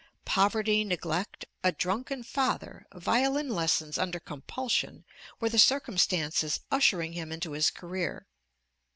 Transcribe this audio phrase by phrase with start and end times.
[0.25, 5.05] Poverty, neglect, a drunken father, violin lessons under compulsion,
[5.39, 8.25] were the circumstances ushering him into his career.